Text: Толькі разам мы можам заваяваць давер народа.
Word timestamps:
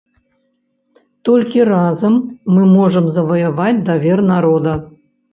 Толькі 1.27 1.59
разам 1.71 2.13
мы 2.53 2.63
можам 2.77 3.05
заваяваць 3.17 3.83
давер 3.91 4.19
народа. 4.31 4.73